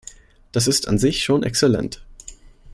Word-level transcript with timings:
Das 0.51 0.65
ist 0.65 0.87
an 0.87 0.97
sich 0.97 1.23
schon 1.23 1.43
exzellent. 1.43 2.03